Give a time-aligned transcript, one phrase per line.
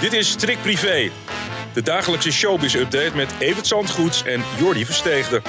[0.00, 1.10] Dit is Strik Privé,
[1.74, 5.42] de dagelijkse showbiz-update met Evert Zandgoeds en Jordi Versteegde.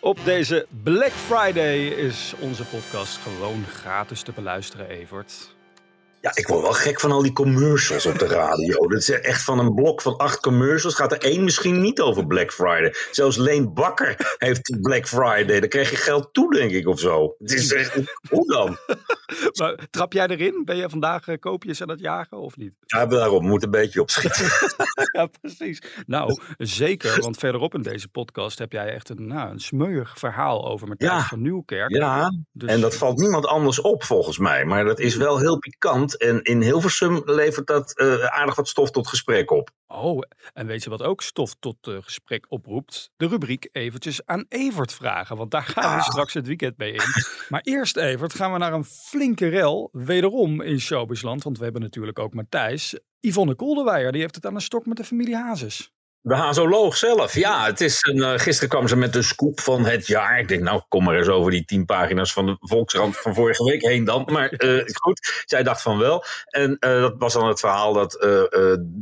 [0.00, 5.56] Op deze Black Friday is onze podcast gewoon gratis te beluisteren, Evert.
[6.20, 8.86] Ja, ik word wel gek van al die commercials op de radio.
[8.88, 10.94] Dat is echt van een blok van acht commercials.
[10.94, 12.94] Gaat er één misschien niet over Black Friday.
[13.10, 15.60] Zelfs Leen Bakker heeft Black Friday.
[15.60, 17.34] Dan krijg je geld toe, denk ik, of zo.
[17.38, 17.94] Het is echt,
[18.30, 18.76] hoe dan?
[19.58, 20.62] Maar trap jij erin?
[20.64, 22.72] Ben je vandaag uh, koopjes aan het jagen of niet?
[22.86, 24.46] Ja, daarom moet een beetje opschieten.
[25.12, 25.82] ja, precies.
[26.06, 27.20] Nou, zeker.
[27.20, 31.10] Want verderop in deze podcast heb jij echt een, nou, een smeuig verhaal over Matthijs
[31.12, 31.22] Ja.
[31.22, 31.90] van Nieuwkerk.
[31.90, 34.64] Ja, Dus- en dat valt niemand anders op volgens mij.
[34.64, 36.07] Maar dat is wel heel pikant.
[36.16, 39.70] En in Hilversum levert dat eh, aardig wat stof tot gesprek op.
[39.86, 40.22] Oh,
[40.54, 43.10] en weet je wat ook stof tot eh, gesprek oproept?
[43.16, 46.08] De rubriek eventjes aan Evert vragen, want daar gaan we Ah.
[46.08, 47.00] straks het weekend mee in.
[47.48, 51.82] Maar eerst Evert, gaan we naar een flinke rel, wederom in Showbizland, want we hebben
[51.82, 52.98] natuurlijk ook Matthijs.
[53.20, 55.92] Yvonne Kolderweijer, die heeft het aan de stok met de familie Hazes.
[56.28, 57.64] De hazoloog zelf, ja.
[57.64, 60.38] Het is een, eh, gisteren kwam ze met de scoop van het jaar.
[60.38, 63.64] Ik denk, nou, kom maar eens over die tien pagina's van de Volkskrant van vorige
[63.64, 64.28] week heen dan.
[64.32, 66.24] Maar eh, goed, zij dacht van wel.
[66.46, 68.26] En eh, dat was dan het verhaal dat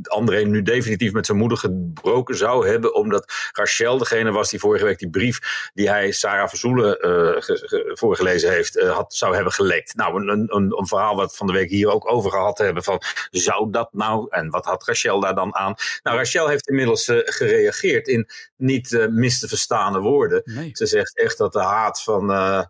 [0.02, 2.94] André nu definitief met zijn moeder gebroken zou hebben.
[2.94, 6.96] Omdat Rachel degene was die vorige week die brief die hij Sarah Verzoelen
[7.42, 9.94] ge- ge- voorgelezen heeft, had, zou hebben gelekt.
[9.96, 12.82] Nou, een, een, een, een verhaal wat van de week hier ook over gehad hebben.
[12.82, 14.26] Van, zou dat nou?
[14.30, 15.74] En wat had Rachel daar dan aan?
[16.02, 20.42] Nou, Rachel heeft inmiddels gereageerd in niet eh, mis te verstaande woorden.
[20.44, 20.70] Nee.
[20.72, 22.64] Ze zegt echt dat de haat van, eh,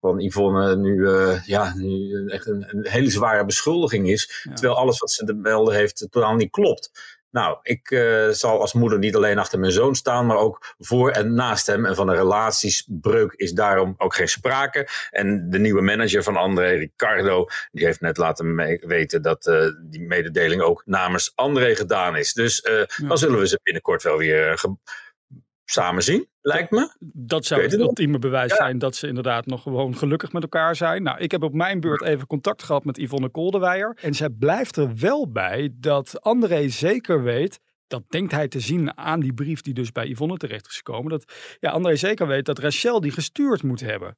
[0.00, 4.42] van Yvonne nu, eh, ja, nu echt een, een hele zware beschuldiging is.
[4.42, 4.54] Ja.
[4.54, 6.90] Terwijl alles wat ze te melden heeft totaal niet klopt.
[7.32, 11.10] Nou, ik eh, zal als moeder niet alleen achter mijn zoon staan, maar ook voor
[11.10, 11.86] en naast hem.
[11.86, 14.88] En van een relatiesbreuk is daarom ook geen sprake.
[15.10, 18.56] En de nieuwe manager van André, Ricardo, die heeft net laten
[18.86, 22.32] weten dat eh, die mededeling ook namens André gedaan is.
[22.32, 24.64] Dus eh, dan zullen we ze binnenkort wel weer
[25.72, 26.90] samen zien, lijkt me.
[27.14, 28.56] Dat zou het ultieme bewijs Ja.
[28.56, 31.02] zijn dat ze inderdaad nog gewoon gelukkig met elkaar zijn.
[31.02, 33.98] Nou, ik heb op mijn beurt even contact gehad met Yvonne Kolderweijer.
[34.00, 37.60] En zij blijft er wel bij dat André zeker weet.
[37.86, 41.10] Dat denkt hij te zien aan die brief die dus bij Yvonne terecht is gekomen.
[41.10, 44.16] Dat ja, André zeker weet dat Rachel die gestuurd moet hebben.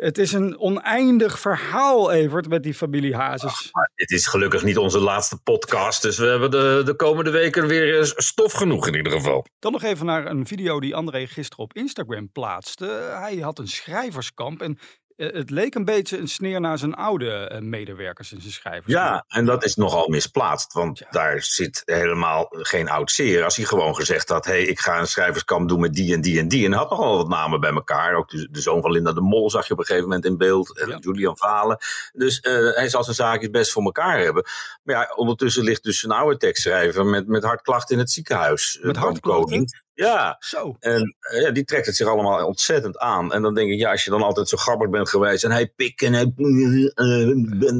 [0.00, 3.70] Het is een oneindig verhaal, Evert, met die familie Hazes.
[3.94, 8.12] Dit is gelukkig niet onze laatste podcast, dus we hebben de, de komende weken weer
[8.16, 9.46] stof genoeg in ieder geval.
[9.58, 12.84] Dan nog even naar een video die André gisteren op Instagram plaatste.
[13.12, 14.78] Hij had een schrijverskamp en
[15.26, 19.06] het leek een beetje een sneer naar zijn oude eh, medewerkers in zijn schrijverskamp.
[19.06, 21.06] Ja, en dat is nogal misplaatst, want Ja.
[21.10, 23.44] daar zit helemaal geen oud zeer.
[23.44, 26.38] Als hij gewoon gezegd had, hey, ik ga een schrijverskamp doen met die en die
[26.38, 26.64] en die.
[26.64, 28.14] En hij had nogal wat namen bij elkaar.
[28.14, 30.36] Ook de, de zoon van Linda de Mol zag je op een gegeven moment in
[30.36, 30.78] beeld.
[30.78, 30.96] En Ja.
[31.00, 31.78] Julian Valen.
[32.12, 34.44] Dus eh, hij zal zijn zaakjes best voor elkaar hebben.
[34.82, 38.78] Maar ja, ondertussen ligt dus een oude tekstschrijver met, met hartklachten in het ziekenhuis.
[38.78, 39.64] eh, Met hartklachten?
[40.00, 40.76] Ja, Zo.
[40.78, 43.32] En eh, ja, die trekt het zich allemaal ontzettend aan.
[43.32, 45.44] En dan denk ik, ja, als je dan altijd zo grappig bent geweest.
[45.44, 46.32] En hij pik en hij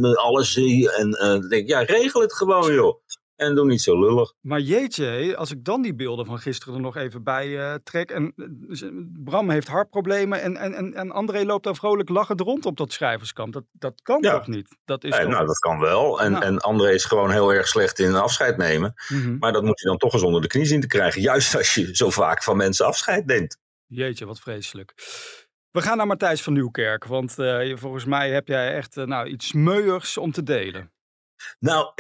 [0.01, 0.57] met alles.
[0.57, 3.01] En dan denk ik, ja, regel het gewoon, joh.
[3.41, 4.33] En doe niet zo lullig.
[4.41, 8.11] Maar jeetje, als ik dan die beelden van gisteren er nog even bij eh, trek.
[8.11, 8.89] En eh,
[9.25, 12.93] Bram heeft hartproblemen en, en, en, en André loopt daar vrolijk lachend rond op dat
[12.93, 13.53] schrijverskamp.
[13.53, 14.33] Dat, dat kan Ja.
[14.39, 14.77] toch niet?
[14.85, 15.31] Dat is Eh, toch...
[15.31, 16.21] nou, dat kan wel.
[16.21, 16.45] En, Nou.
[16.45, 18.95] en André is gewoon heel erg slecht in afscheid nemen.
[19.09, 19.39] Mhm.
[19.39, 21.21] Maar dat moet je dan toch eens onder de knie zien te krijgen.
[21.23, 23.59] Juist als je zo vaak van mensen afscheid neemt.
[23.87, 24.95] Jeetje, wat vreselijk.
[25.71, 29.27] We gaan naar Matthijs van Nieuwkerk, want eh, volgens mij heb jij echt eh, nou,
[29.29, 30.93] iets smeuigs om te delen.
[31.59, 31.93] Nou,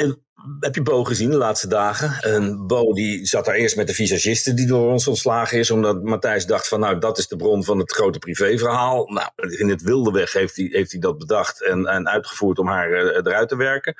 [0.61, 2.33] heb je Bo gezien de laatste dagen?
[2.33, 5.71] En Bo die zat daar eerst met de visagiste die door ons ontslagen is.
[5.71, 9.07] Omdat Matthijs dacht van nou dat is de bron van het grote privéverhaal.
[9.07, 9.29] Nou,
[9.59, 12.93] in het wilde weg heeft hij, heeft hij dat bedacht en, en uitgevoerd om haar
[12.93, 13.95] eh, eruit te werken.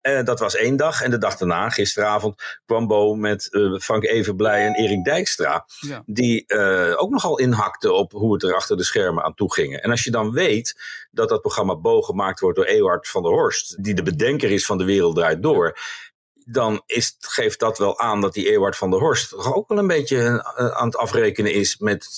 [0.00, 1.02] Eh, dat was één dag.
[1.02, 5.66] En de dag daarna, gisteravond, kwam Bo met eh, Frank Evenblij en Erik Dijkstra.
[5.80, 6.02] Ja.
[6.06, 9.76] Die eh, ook nogal inhakten op hoe het er achter de schermen aan toe ging.
[9.76, 10.80] En als je dan weet
[11.10, 14.66] dat dat programma Bo gemaakt wordt door Ewart van der Horst, die de bedenker is
[14.66, 15.78] van De Wereld Draait Door,
[16.44, 19.78] dan is, geeft dat wel aan dat die Ewart van der Horst toch ook wel
[19.78, 22.08] een beetje aan het afrekenen is met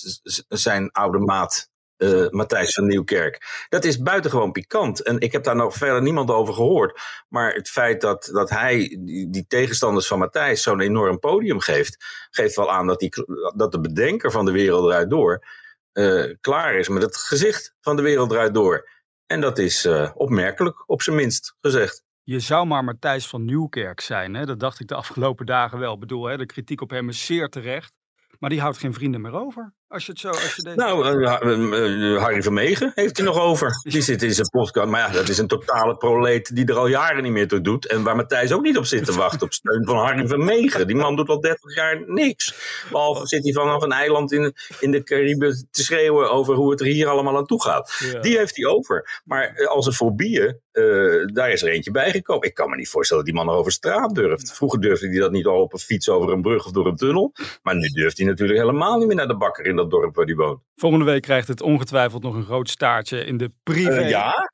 [0.49, 1.70] zijn oude maat
[2.03, 3.67] uh, Matthijs van Nieuwkerk.
[3.69, 5.03] Dat is buitengewoon pikant.
[5.03, 7.01] En ik heb daar nog verder niemand over gehoord.
[7.29, 8.99] Maar het feit dat, dat hij
[9.29, 13.11] die, tegenstanders van Matthijs zo'n enorm podium geeft, geeft wel aan dat, die,
[13.57, 15.45] dat de bedenker van de wereld eruit door
[15.93, 18.89] uh, klaar is met het gezicht van de wereld eruit door.
[19.27, 22.05] En dat is uh, opmerkelijk, op zijn minst gezegd.
[22.23, 24.35] Je zou maar Matthijs van Nieuwkerk zijn.
[24.35, 24.47] Hè?
[24.47, 25.95] Dat dacht ik de afgelopen dagen wel.
[25.95, 27.93] Ik bedoel, hè, de kritiek op hem is zeer terecht.
[28.39, 29.75] Maar die houdt geen vrienden meer over.
[29.91, 30.29] Als je het zo.
[30.29, 33.71] Als je Nou, uh, Harry Vermegen heeft hij nog over.
[33.93, 34.89] Die zit in zijn podcast.
[34.89, 37.87] Maar ja, dat is een totale proleet die er al jaren niet meer toe doet.
[37.87, 39.43] En waar Matthijs ook niet op zit te wachten.
[39.43, 40.87] Op steun van Harry Vermegen.
[40.87, 42.55] Die man doet al 30 jaar niks.
[42.91, 46.81] Behalve zit hij vanaf een eiland in, in de Cariben te schreeuwen over hoe het
[46.81, 48.19] er hier allemaal aan toe gaat.
[48.21, 49.21] Die heeft hij over.
[49.25, 52.49] Maar als een fobieën, uh, daar is er eentje bijgekomen.
[52.49, 54.53] Ik kan me niet voorstellen dat die man er over straat durft.
[54.53, 56.97] Vroeger durfde hij dat niet al op een fiets over een brug of door een
[56.97, 57.33] tunnel.
[57.63, 60.25] Maar nu durft hij natuurlijk helemaal niet meer naar de bakker in dat dorp waar
[60.25, 60.61] hij woont.
[60.75, 64.01] Volgende week krijgt het ongetwijfeld nog een groot staartje in de privé.
[64.01, 64.51] Uh, ja,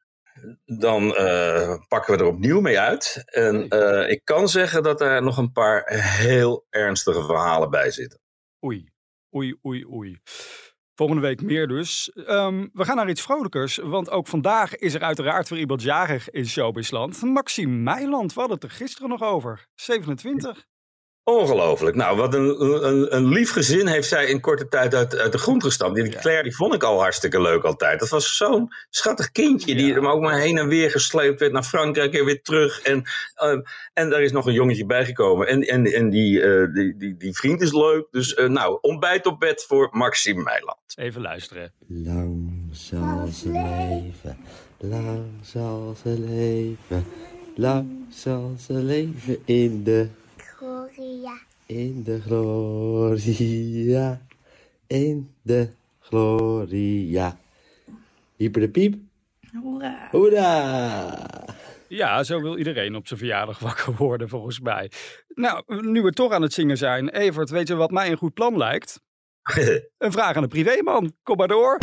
[0.65, 3.23] dan uh, pakken we er opnieuw mee uit.
[3.25, 8.21] En uh, ik kan zeggen dat er nog een paar heel ernstige verhalen bij zitten.
[8.65, 8.89] Oei,
[9.35, 10.21] oei, oei, oei.
[10.95, 12.11] Volgende week meer dus.
[12.15, 16.31] Um, we gaan naar iets vrolijkers, want ook vandaag is er uiteraard weer iemand jarig
[16.31, 17.23] in Showbizland.
[17.23, 19.67] Maxime Meiland, we hadden het er gisteren nog over.
[19.75, 20.67] 27.
[21.29, 21.97] Ongelooflijk.
[21.97, 25.39] Nou, wat een, een, een, lief gezin heeft zij in korte tijd uit, uit de
[25.39, 25.97] grond gestampt.
[25.97, 26.21] Die ja.
[26.21, 28.01] Claire, die vond ik al hartstikke leuk altijd.
[28.01, 31.63] Dat was zo'n schattig kindje die hem ook maar heen en weer gesleept werd naar
[31.63, 32.83] Frankrijk en weer terug.
[32.83, 33.03] En,
[33.43, 33.61] uh,
[33.93, 35.47] en daar is nog een jongetje bijgekomen.
[35.47, 38.07] En, en, en die, uh, die, die, die, vriend is leuk.
[38.11, 40.79] Dus uh, nou, ontbijt op bed voor Maxime Meiland.
[40.95, 41.73] Even luisteren.
[41.87, 44.39] Lang zal ze leven,
[44.79, 47.07] lang zal ze leven,
[47.55, 50.09] lang zal ze leven in de.
[51.67, 54.21] In de gloria.
[54.87, 55.69] In de
[56.01, 57.39] gloria.
[58.37, 58.95] Hyper de piep.
[59.63, 60.09] Hoera.
[60.11, 61.17] Hoera.
[61.89, 64.91] Ja, zo wil iedereen op zijn verjaardag wakker worden, volgens mij.
[65.35, 67.09] Nou, nu we toch aan het zingen zijn.
[67.09, 69.01] Evert, weet je wat mij een goed plan lijkt?
[69.99, 71.13] een vraag aan de privéman.
[71.23, 71.79] Kom maar door.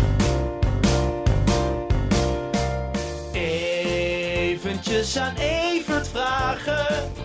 [4.44, 5.53] Eventjes aan.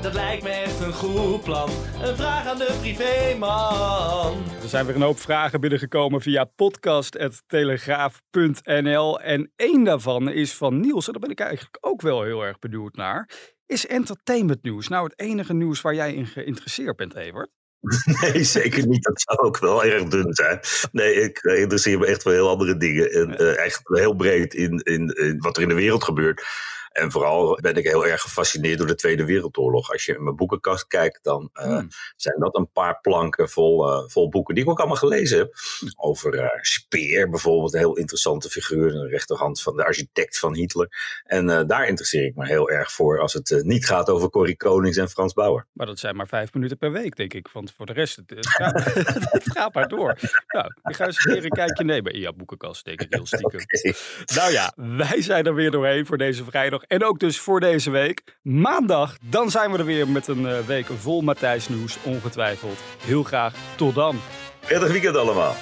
[0.02, 1.70] Dat lijkt me echt een goed plan.
[2.02, 4.42] Een vraag aan de privéman.
[4.62, 9.20] Er zijn weer een hoop vragen binnengekomen via podcast.telegraaf.nl.
[9.20, 11.06] En één daarvan is van Niels.
[11.06, 13.30] En daar ben ik eigenlijk ook wel heel erg benieuwd naar.
[13.66, 17.50] Is entertainment nieuws nou het enige nieuws waar jij in geïnteresseerd bent, Evert?
[18.20, 19.02] Nee, zeker niet.
[19.02, 20.60] Dat zou ook wel erg dun zijn.
[20.92, 23.10] Nee, ik interesseer me echt voor heel andere dingen.
[23.10, 26.46] En uh, echt heel breed in, in, in wat er in de wereld gebeurt.
[26.92, 29.92] En vooral ben ik heel erg gefascineerd door de Tweede Wereldoorlog.
[29.92, 31.88] Als je in mijn boekenkast kijkt, dan uh, hmm.
[32.16, 35.54] zijn dat een paar planken vol, uh, vol boeken die ik ook allemaal gelezen heb.
[35.96, 38.90] Over uh, Speer bijvoorbeeld, een heel interessante figuur.
[38.90, 40.88] De rechterhand van de architect van Hitler.
[41.24, 44.96] En daar interesseer ik me heel erg voor als het niet gaat over Corrie Konings
[44.96, 45.66] en Frans Bauer.
[45.72, 47.48] Maar dat zijn maar vijf minuten per week, denk ik.
[47.52, 48.84] Want voor de rest, het, het, gaat,
[49.38, 50.18] het gaat, maar door.
[50.48, 53.60] Nou, ik ga eens weer een kijkje nemen in jouw boekenkast, denk ik heel stiekem.
[53.78, 53.94] Okay.
[54.34, 56.77] Nou ja, wij zijn er weer doorheen voor deze vrijdag.
[56.86, 58.38] En ook dus voor deze week.
[58.42, 62.78] Maandag, dan zijn we er weer met een uh, week vol Matthijs nieuws, ongetwijfeld.
[63.04, 64.20] Heel graag tot dan.
[64.60, 65.54] Prettig weekend allemaal.